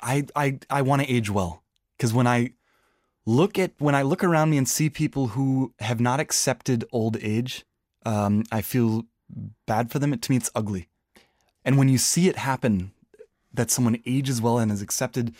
I 0.00 0.24
I 0.34 0.58
I 0.70 0.82
want 0.82 1.02
to 1.02 1.10
age 1.10 1.30
well 1.30 1.62
because 1.96 2.14
when 2.14 2.26
I 2.26 2.52
look 3.26 3.58
at 3.58 3.72
when 3.78 3.94
I 3.94 4.02
look 4.02 4.24
around 4.24 4.50
me 4.50 4.56
and 4.56 4.68
see 4.68 4.88
people 4.88 5.28
who 5.28 5.74
have 5.80 6.00
not 6.00 6.18
accepted 6.18 6.84
old 6.90 7.18
age, 7.22 7.64
um, 8.06 8.44
I 8.50 8.62
feel 8.62 9.04
bad 9.66 9.90
for 9.90 9.98
them. 9.98 10.14
It, 10.14 10.22
to 10.22 10.32
me, 10.32 10.38
it's 10.38 10.50
ugly. 10.54 10.88
And 11.62 11.76
when 11.76 11.88
you 11.88 11.98
see 11.98 12.28
it 12.28 12.36
happen, 12.36 12.92
that 13.52 13.70
someone 13.70 14.02
ages 14.06 14.40
well 14.40 14.58
and 14.58 14.72
is 14.72 14.82
accepted 14.82 15.34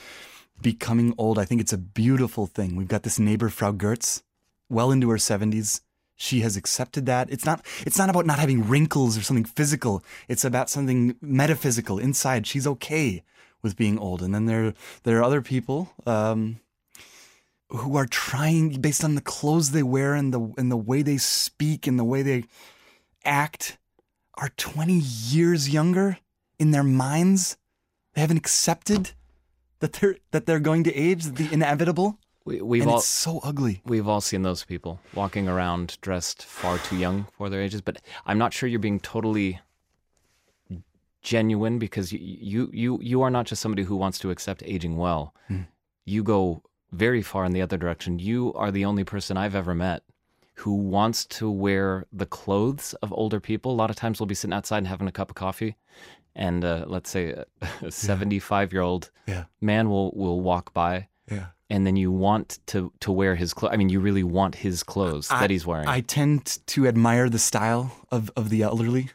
becoming 0.61 1.15
old, 1.19 1.39
I 1.39 1.45
think 1.45 1.61
it's 1.61 1.73
a 1.73 1.79
beautiful 1.79 2.47
thing. 2.47 2.77
We've 2.77 2.89
got 2.89 3.03
this 3.03 3.19
neighbor, 3.19 3.49
Frau 3.49 3.73
Gertz, 3.73 4.23
well 4.69 4.91
into 4.91 5.11
her 5.11 5.17
70s. 5.17 5.81
She 6.17 6.41
has 6.41 6.57
accepted 6.57 7.07
that. 7.07 7.29
It's 7.31 7.45
not 7.45 7.65
it's 7.85 7.99
not 7.99 8.09
about 8.09 8.25
not 8.25 8.39
having 8.39 8.69
wrinkles 8.69 9.19
or 9.19 9.23
something 9.23 9.45
physical. 9.45 10.03
It's 10.29 10.45
about 10.45 10.71
something 10.71 11.17
metaphysical 11.21 11.99
inside. 11.99 12.47
She's 12.47 12.67
okay 12.67 13.25
with 13.63 13.77
being 13.77 13.99
old. 13.99 14.23
And 14.23 14.33
then 14.33 14.47
there 14.47 14.75
there 15.03 15.19
are 15.19 15.25
other 15.25 15.43
people 15.43 15.91
um, 16.07 16.61
who 17.69 17.97
are 17.97 18.07
trying 18.07 18.81
based 18.81 19.03
on 19.03 19.17
the 19.17 19.21
clothes 19.21 19.73
they 19.73 19.83
wear 19.83 20.15
and 20.15 20.33
the 20.33 20.55
and 20.57 20.71
the 20.71 20.77
way 20.77 21.03
they 21.03 21.17
speak 21.17 21.89
and 21.89 21.99
the 21.99 22.05
way 22.05 22.23
they 22.23 22.45
act 23.25 23.77
are 24.37 24.51
20 24.57 24.95
years 24.95 25.69
younger 25.69 26.19
in 26.59 26.71
their 26.71 26.85
minds. 26.85 27.57
They 28.15 28.21
haven't 28.21 28.37
accepted 28.37 29.13
that 29.81 29.95
they're 29.95 30.17
that 30.31 30.47
they're 30.47 30.61
going 30.61 30.85
to 30.85 30.95
age, 30.95 31.25
the 31.25 31.53
inevitable. 31.53 32.19
We, 32.45 32.61
we've 32.61 32.83
and 32.83 32.91
all 32.91 32.99
it's 32.99 33.07
so 33.07 33.41
ugly. 33.43 33.81
we've 33.87 34.07
all 34.07 34.21
seen 34.21 34.43
those 34.43 34.65
people 34.65 35.01
walking 35.15 35.49
around 35.49 35.97
dressed 36.03 36.45
far 36.45 36.77
too 36.77 36.97
young 36.97 37.27
for 37.33 37.49
their 37.49 37.63
ages. 37.63 37.81
But 37.81 38.03
I'm 38.27 38.37
not 38.37 38.53
sure 38.53 38.69
you're 38.69 38.79
being 38.79 39.01
totally 39.01 39.61
genuine 41.23 41.79
because 41.79 42.13
you 42.13 42.19
you 42.21 42.71
you, 42.73 42.99
you 43.03 43.23
are 43.23 43.31
not 43.31 43.47
just 43.47 43.63
somebody 43.63 43.83
who 43.83 43.97
wants 43.97 44.19
to 44.21 44.31
accept 44.31 44.63
aging 44.65 44.97
well. 44.97 45.35
Hmm. 45.49 45.63
You 46.05 46.23
go 46.23 46.63
very 46.93 47.23
far 47.23 47.45
in 47.45 47.53
the 47.53 47.63
other 47.63 47.79
direction. 47.79 48.19
You 48.19 48.53
are 48.55 48.71
the 48.71 48.85
only 48.85 49.05
person 49.05 49.37
I've 49.37 49.55
ever 49.55 49.75
met 49.75 50.03
who 50.57 50.75
wants 50.75 51.27
to 51.27 51.51
wear 51.51 52.07
the 52.13 52.27
clothes 52.27 52.95
of 53.03 53.13
older 53.13 53.41
people. 53.41 53.73
A 53.73 53.75
lot 53.75 53.91
of 53.91 53.97
times 53.97 54.21
we'll 54.21 54.27
be 54.27 54.37
sitting 54.37 54.55
outside 54.55 54.79
and 54.79 54.87
having 54.87 55.09
a 55.09 55.13
cup 55.13 55.31
of 55.31 55.35
coffee, 55.35 55.77
and 56.37 56.65
uh, 56.65 56.85
let's 56.89 57.11
say 57.11 57.35
a 57.83 57.91
75 57.91 58.73
year 58.73 58.83
old 58.83 59.11
Yeah. 59.27 59.45
man 59.61 59.89
will 59.89 60.13
will 60.15 60.41
walk 60.41 60.73
by 60.73 61.09
Yeah. 61.31 61.47
and 61.71 61.87
then 61.87 61.97
you 61.97 62.11
want 62.13 62.59
to 62.67 62.93
to 63.01 63.13
wear 63.13 63.35
his 63.37 63.55
clothes. 63.55 63.73
I 63.73 63.77
mean, 63.77 63.89
you 63.89 64.01
really 64.01 64.25
want 64.25 64.55
his 64.57 64.83
clothes 64.83 65.29
that 65.29 65.51
he's 65.51 65.67
wearing. 65.67 65.89
I 65.89 66.01
tend 66.01 66.59
to 66.67 66.87
admire 66.87 67.29
the 67.31 67.39
style 67.39 67.91
of, 68.11 68.31
of 68.37 68.49
the 68.51 68.63
elderly, 68.63 69.11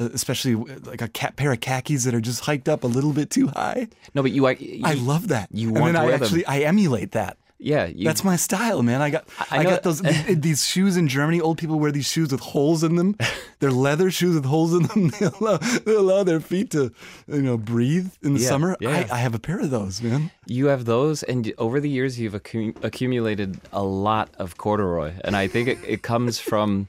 uh, 0.00 0.08
especially 0.12 0.54
like 0.54 1.00
a 1.02 1.08
ca- 1.08 1.32
pair 1.36 1.52
of 1.52 1.60
khakis 1.60 2.04
that 2.04 2.14
are 2.14 2.20
just 2.20 2.40
hiked 2.44 2.68
up 2.68 2.84
a 2.84 2.86
little 2.88 3.12
bit 3.12 3.30
too 3.30 3.48
high. 3.48 3.88
no, 4.14 4.22
but 4.22 4.32
you, 4.32 4.46
I, 4.46 4.52
you, 4.52 4.82
I 4.84 4.94
love 4.94 5.28
that. 5.28 5.48
you 5.52 5.68
and 5.68 5.80
want 5.80 5.92
then 5.94 5.94
to 5.94 6.00
I 6.00 6.04
wear 6.06 6.18
them. 6.18 6.24
actually 6.24 6.46
I 6.46 6.58
emulate 6.60 7.12
that. 7.12 7.36
Yeah, 7.58 7.86
you, 7.86 8.04
That's 8.04 8.22
my 8.24 8.36
style, 8.36 8.82
man. 8.82 9.00
I 9.00 9.10
got 9.10 9.24
I 9.50 9.58
I, 9.58 9.62
got 9.64 9.82
those 9.82 10.00
th- 10.02 10.38
these 10.38 10.66
shoes 10.66 10.96
in 10.96 11.08
Germany. 11.08 11.40
Old 11.40 11.58
people 11.58 11.78
wear 11.78 11.90
these 11.92 12.06
shoes 12.06 12.30
with 12.32 12.40
holes 12.40 12.82
in 12.84 12.96
them. 12.96 13.16
They're 13.60 13.70
leather 13.70 14.10
shoes 14.10 14.34
with 14.34 14.44
holes 14.44 14.74
in 14.74 14.82
them. 14.84 15.10
They 15.18 15.26
allow, 15.26 15.56
they 15.56 15.94
allow 15.94 16.22
their 16.24 16.40
feet 16.40 16.70
to 16.72 16.92
you 17.26 17.42
know 17.42 17.56
breathe 17.56 18.12
in 18.22 18.34
the 18.34 18.40
Yeah, 18.40 18.48
summer. 18.48 18.76
yeah. 18.80 19.06
I, 19.10 19.14
I 19.16 19.18
have 19.18 19.34
a 19.34 19.38
pair 19.38 19.58
of 19.60 19.70
those, 19.70 20.02
man. 20.02 20.30
you 20.46 20.66
have 20.66 20.84
those, 20.84 21.22
and 21.22 21.52
over 21.58 21.80
the 21.80 21.88
years 21.88 22.18
you've 22.20 22.34
accu- 22.34 22.76
accumulated 22.84 23.58
a 23.72 23.82
lot 23.82 24.28
of 24.38 24.56
corduroy, 24.58 25.12
and 25.24 25.34
I 25.36 25.48
think 25.48 25.68
it, 25.68 25.78
it 25.86 26.02
comes 26.02 26.38
from 26.38 26.88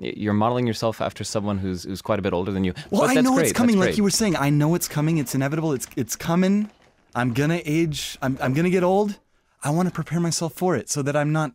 you're 0.00 0.32
modeling 0.34 0.66
yourself 0.66 1.00
after 1.00 1.24
someone 1.24 1.58
who's 1.58 1.84
who's 1.84 2.02
quite 2.02 2.18
a 2.18 2.22
bit 2.22 2.32
older 2.32 2.52
than 2.52 2.64
you. 2.64 2.72
Well, 2.90 3.02
I 3.02 3.14
know 3.14 3.34
great, 3.34 3.46
it's 3.48 3.52
coming. 3.52 3.78
Like 3.78 3.96
you 3.96 4.04
were 4.04 4.10
saying, 4.10 4.36
I 4.36 4.50
know 4.50 4.74
it's 4.74 4.88
coming. 4.88 5.18
It's 5.18 5.34
inevitable. 5.34 5.72
It's 5.72 5.86
it's 5.96 6.16
coming. 6.16 6.70
I'm 7.14 7.32
gonna 7.32 7.60
age. 7.64 8.16
I'm 8.22 8.38
I'm 8.40 8.52
gonna 8.54 8.70
get 8.70 8.82
old. 8.84 9.18
I 9.62 9.70
want 9.70 9.88
to 9.88 9.94
prepare 9.94 10.20
myself 10.20 10.52
for 10.54 10.76
it 10.76 10.88
so 10.88 11.02
that 11.02 11.16
I'm 11.16 11.32
not 11.32 11.52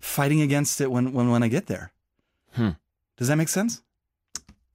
fighting 0.00 0.40
against 0.40 0.80
it 0.80 0.90
when 0.90 1.12
when 1.12 1.30
when 1.30 1.42
I 1.42 1.48
get 1.48 1.66
there. 1.66 1.92
Hmm. 2.52 2.70
Does 3.16 3.28
that 3.28 3.36
make 3.36 3.48
sense? 3.48 3.82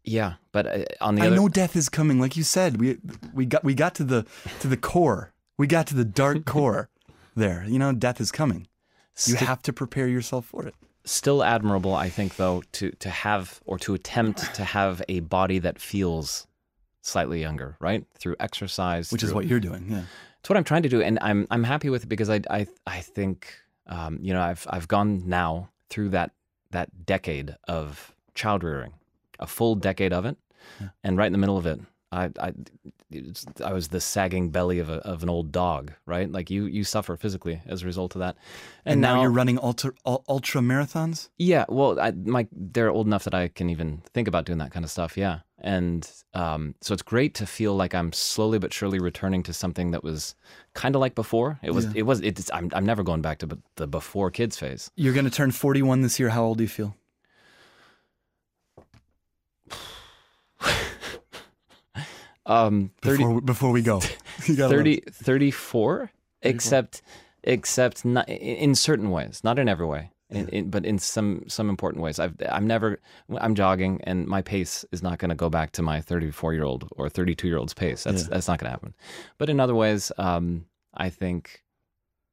Yeah, 0.04 0.34
but 0.52 0.66
uh, 0.68 0.84
on 1.00 1.16
the 1.16 1.22
I 1.24 1.28
other, 1.28 1.36
know 1.38 1.48
death 1.50 1.76
is 1.76 1.88
coming. 1.90 2.20
Like 2.20 2.36
you 2.36 2.44
said, 2.44 2.80
we 2.80 2.98
we 3.34 3.46
got 3.46 3.64
we 3.64 3.74
got 3.74 3.96
to 3.96 4.04
the 4.04 4.26
to 4.60 4.68
the 4.68 4.78
core. 4.78 5.34
We 5.58 5.68
got 5.68 5.88
to 5.88 5.96
the 5.96 6.06
dark 6.06 6.46
core. 6.54 6.90
There, 7.36 7.66
you 7.68 7.80
know, 7.80 7.92
death 7.94 8.22
is 8.22 8.32
coming. 8.32 8.68
You 9.26 9.36
have 9.36 9.62
to 9.64 9.74
prepare 9.74 10.08
yourself 10.08 10.46
for 10.46 10.68
it. 10.68 10.76
still 11.06 11.44
admirable, 11.44 11.94
I 11.96 12.10
think, 12.10 12.36
though, 12.36 12.64
to 12.74 12.92
to 12.92 13.10
have 13.10 13.60
or 13.66 13.80
to 13.80 13.94
attempt 13.94 14.54
to 14.56 14.64
have 14.64 15.02
a 15.08 15.22
body 15.22 15.60
that 15.60 15.80
feels 15.80 16.48
slightly 17.02 17.42
younger, 17.42 17.76
right? 17.80 18.06
Through 18.18 18.36
exercise, 18.40 19.12
Which 19.12 19.24
is 19.24 19.34
what 19.34 19.46
you're 19.46 19.60
doing. 19.60 19.88
Yeah. 19.90 20.04
It's 20.44 20.50
what 20.50 20.58
I'm 20.58 20.66
trying 20.66 20.84
to 20.84 20.90
do, 20.90 21.02
and 21.02 21.18
I'm 21.22 21.48
I'm 21.50 21.64
happy 21.64 21.90
with 21.90 22.04
it 22.04 22.08
because 22.08 22.30
I 22.30 22.42
I 22.50 22.68
I 22.86 23.00
think 23.00 23.48
um, 23.88 24.20
you 24.22 24.34
know 24.34 24.42
I've 24.42 24.68
I've 24.70 24.90
gone 24.90 25.24
now 25.26 25.70
through 25.90 26.10
that 26.10 26.32
that 26.72 27.06
decade 27.06 27.56
of 27.70 28.14
child 28.36 28.62
rearing, 28.62 28.92
a 29.40 29.48
full 29.48 29.76
decade 29.76 30.12
of 30.12 30.26
it, 30.26 30.36
and 31.02 31.18
right 31.18 31.28
in 31.28 31.32
the 31.32 31.38
middle 31.38 31.58
of 31.58 31.66
it, 31.66 31.80
I 32.12 32.30
I 32.42 32.52
it's, 33.10 33.46
I 33.64 33.72
was 33.72 33.88
the 33.88 34.02
sagging 34.02 34.50
belly 34.50 34.80
of 34.80 34.90
a, 34.90 34.96
of 35.08 35.24
an 35.24 35.30
old 35.30 35.54
dog, 35.54 35.94
right? 36.06 36.30
Like 36.30 36.50
you 36.50 36.66
you 36.66 36.84
suffer 36.84 37.16
physically 37.16 37.62
as 37.66 37.84
a 37.84 37.86
result 37.86 38.14
of 38.16 38.20
that, 38.20 38.36
And, 38.86 39.00
now, 39.00 39.22
you're 39.22 39.32
running 39.32 39.58
ultra 39.60 39.94
ultra 40.06 40.60
marathons. 40.60 41.30
yeah, 41.38 41.64
well, 41.70 41.98
I, 42.02 42.12
my 42.12 42.50
they're 42.52 42.90
old 42.92 43.08
enough 43.08 43.24
that 43.24 43.34
I 43.34 43.48
can 43.48 43.70
even 43.70 44.02
think 44.14 44.28
about 44.28 44.44
doing 44.44 44.58
that 44.60 44.72
kind 44.72 44.84
of 44.84 44.92
stuff. 44.92 45.16
Yeah, 45.16 45.40
and 45.64 46.10
um, 46.34 46.76
so 46.82 46.94
it's 46.94 47.02
great 47.02 47.34
to 47.36 47.46
feel 47.46 47.76
like 47.76 47.96
I'm 47.96 48.12
slowly 48.12 48.60
but 48.60 48.74
surely 48.74 49.00
returning 49.00 49.44
to 49.44 49.54
something 49.54 49.92
that 49.92 50.04
was 50.04 50.36
kind 50.74 50.96
of 50.96 51.00
like 51.02 51.16
before. 51.16 51.60
It 51.64 51.72
was. 51.72 51.86
Yeah. 51.86 51.92
It 51.96 52.02
was. 52.04 52.20
It's. 52.22 52.52
I'm. 52.54 52.70
I'm 52.74 52.86
never 52.86 53.04
going 53.04 53.22
back 53.22 53.40
to 53.40 53.48
b- 53.48 53.58
the 53.76 53.88
before 53.88 54.30
kids 54.30 54.58
phase. 54.58 54.92
You're 54.96 55.14
going 55.14 55.26
to 55.26 55.32
turn 55.32 55.52
41 55.52 56.02
this 56.02 56.20
year. 56.20 56.30
How 56.30 56.44
old 56.44 56.58
do 56.58 56.64
you 56.64 56.70
feel? 56.70 56.96
Um, 62.46 62.92
30, 63.02 63.18
Before, 63.18 63.42
before 63.42 63.72
we 63.72 63.82
go, 63.82 64.02
You 64.48 64.58
gotta 64.58 64.76
30 64.76 65.04
34, 65.10 66.12
except 66.42 67.02
except 67.42 68.04
not, 68.04 68.28
in 68.28 68.76
certain 68.76 69.12
ways, 69.12 69.42
not 69.46 69.60
in 69.60 69.70
every 69.70 69.86
way. 69.86 70.12
In, 70.36 70.48
in, 70.50 70.70
but 70.70 70.86
in 70.86 70.98
some 71.00 71.44
some 71.48 71.70
important 71.70 72.04
ways, 72.04 72.20
I've 72.20 72.36
I'm 72.50 72.68
never 72.68 73.00
I'm 73.40 73.56
jogging 73.56 74.02
and 74.04 74.28
my 74.28 74.42
pace 74.42 74.86
is 74.92 75.02
not 75.04 75.20
going 75.20 75.30
to 75.30 75.36
go 75.36 75.50
back 75.50 75.72
to 75.74 75.82
my 75.82 76.02
34 76.02 76.54
year 76.54 76.64
old 76.64 76.90
or 76.98 77.10
32 77.10 77.48
year 77.48 77.58
old's 77.58 77.74
pace. 77.74 78.04
That's 78.04 78.24
Yeah. 78.24 78.30
that's 78.32 78.48
not 78.48 78.60
going 78.60 78.68
to 78.68 78.72
happen. 78.72 78.94
But 79.38 79.50
in 79.50 79.60
other 79.60 79.76
ways, 79.76 80.12
um, 80.18 80.66
I 80.94 81.10
think, 81.10 81.64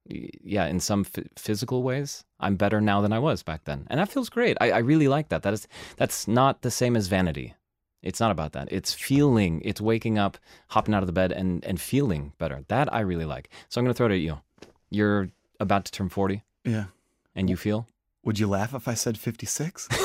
yeah, 0.07 0.67
in 0.67 0.81
some 0.81 1.05
f- 1.15 1.25
physical 1.37 1.83
ways, 1.83 2.25
I'm 2.41 2.57
better 2.57 2.81
now 2.81 3.01
than 3.01 3.13
I 3.13 3.19
was 3.19 3.43
back 3.43 3.65
then, 3.65 3.87
and 3.91 4.01
that 4.01 4.09
feels 4.09 4.29
great. 4.29 4.57
I, 4.61 4.71
I 4.73 4.79
really 4.79 5.09
like 5.09 5.29
that. 5.29 5.43
That 5.43 5.53
is 5.53 5.69
that's 5.97 6.27
not 6.27 6.63
the 6.63 6.71
same 6.71 6.97
as 6.97 7.07
vanity. 7.09 7.55
It's 8.03 8.19
not 8.21 8.31
about 8.31 8.53
that. 8.53 8.69
It's 8.73 8.95
feeling. 8.95 9.61
It's 9.65 9.81
waking 9.81 10.19
up, 10.19 10.39
hopping 10.69 10.95
out 10.95 11.03
of 11.03 11.07
the 11.07 11.13
bed, 11.13 11.33
and 11.33 11.65
and 11.65 11.79
feeling 11.81 12.33
better. 12.39 12.65
That 12.69 12.93
I 12.93 13.01
really 13.01 13.27
like. 13.27 13.51
So 13.69 13.79
I'm 13.81 13.85
going 13.85 13.93
to 13.95 13.97
throw 13.97 14.07
it 14.07 14.13
at 14.13 14.21
you. 14.21 14.41
You're 14.91 15.29
about 15.61 15.85
to 15.85 15.93
turn 15.93 16.09
40, 16.09 16.43
Yeah. 16.65 16.85
And 17.41 17.51
you 17.51 17.57
feel. 17.57 17.89
Would 18.23 18.39
you 18.39 18.47
laugh 18.47 18.75
if 18.75 18.87
I 18.87 18.95
said 18.95 19.19
56? 19.19 19.89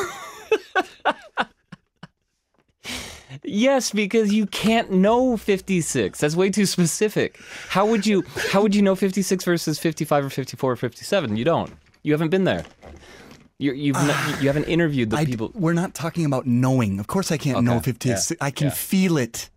Yes, 3.43 3.91
because 3.91 4.33
you 4.33 4.47
can't 4.47 4.91
know 4.91 5.37
56. 5.37 6.19
That's 6.19 6.35
way 6.35 6.49
too 6.49 6.65
specific. 6.65 7.37
How 7.67 7.85
would 7.85 8.05
you 8.05 8.23
how 8.51 8.61
would 8.61 8.73
you 8.73 8.81
know 8.81 8.95
56 8.95 9.43
versus 9.43 9.77
55 9.77 10.25
or 10.25 10.29
54 10.29 10.71
or 10.71 10.75
57? 10.75 11.37
You 11.37 11.45
don't. 11.45 11.71
You 12.01 12.13
haven't 12.13 12.29
been 12.29 12.45
there. 12.45 12.65
You're, 13.59 13.75
you've 13.75 13.95
not, 13.95 14.09
ah, 14.09 14.39
you 14.39 14.47
haven't 14.47 14.65
interviewed 14.65 15.11
the 15.11 15.17
I, 15.17 15.25
people. 15.25 15.51
we're 15.53 15.73
not 15.73 15.93
talking 15.93 16.25
about 16.25 16.47
knowing. 16.47 16.99
Of 16.99 17.07
course, 17.07 17.31
I 17.31 17.37
can't 17.37 17.63
know 17.63 17.79
56. 17.79 18.31
yeah, 18.31 18.37
I 18.41 18.51
can 18.51 18.67
yeah. 18.67 18.73
feel 18.73 19.17
it. 19.17 19.49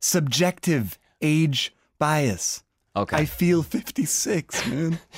Subjective 0.00 0.98
age 1.20 1.74
bias. 1.98 2.62
Okay. 2.96 3.16
I 3.16 3.24
feel 3.26 3.62
56, 3.62 4.66
man. 4.68 4.98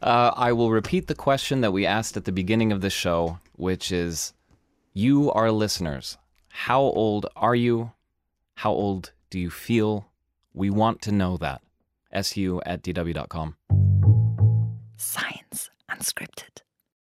Uh, 0.00 0.32
I 0.36 0.52
will 0.52 0.70
repeat 0.70 1.06
the 1.06 1.14
question 1.14 1.60
that 1.62 1.72
we 1.72 1.84
asked 1.84 2.16
at 2.16 2.24
the 2.24 2.32
beginning 2.32 2.70
of 2.72 2.80
the 2.80 2.90
show, 2.90 3.40
which 3.56 3.90
is 3.90 4.32
you, 4.92 5.30
are 5.32 5.50
listeners, 5.50 6.18
how 6.48 6.80
old 6.80 7.26
are 7.36 7.54
you? 7.54 7.92
How 8.54 8.72
old 8.72 9.12
do 9.30 9.38
you 9.38 9.50
feel? 9.50 10.08
We 10.54 10.70
want 10.70 11.02
to 11.02 11.12
know 11.12 11.36
that. 11.38 11.62
SU 12.12 12.60
at 12.64 12.82
DW.com. 12.82 13.56
Science 14.96 15.70
Unscripted. 15.90 16.57